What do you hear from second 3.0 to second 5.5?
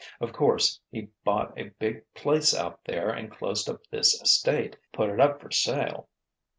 and closed up this estate—put it up